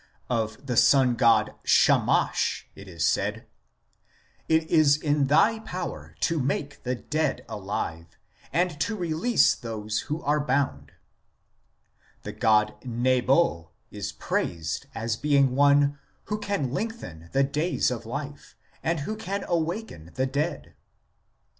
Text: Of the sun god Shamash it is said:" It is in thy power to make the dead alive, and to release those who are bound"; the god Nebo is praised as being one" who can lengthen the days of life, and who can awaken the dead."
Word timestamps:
Of 0.31 0.65
the 0.65 0.77
sun 0.77 1.13
god 1.13 1.53
Shamash 1.63 2.67
it 2.75 2.87
is 2.87 3.05
said:" 3.05 3.45
It 4.49 4.63
is 4.63 4.97
in 4.97 5.27
thy 5.27 5.59
power 5.59 6.15
to 6.21 6.39
make 6.39 6.81
the 6.81 6.95
dead 6.95 7.45
alive, 7.47 8.07
and 8.51 8.79
to 8.81 8.95
release 8.95 9.53
those 9.53 9.99
who 10.09 10.23
are 10.23 10.39
bound"; 10.43 10.93
the 12.23 12.33
god 12.33 12.83
Nebo 12.83 13.69
is 13.91 14.11
praised 14.11 14.87
as 14.95 15.17
being 15.17 15.55
one" 15.55 15.99
who 16.29 16.39
can 16.39 16.71
lengthen 16.71 17.29
the 17.31 17.43
days 17.43 17.91
of 17.91 18.03
life, 18.03 18.55
and 18.81 19.01
who 19.01 19.15
can 19.15 19.45
awaken 19.47 20.09
the 20.15 20.25
dead." 20.25 20.73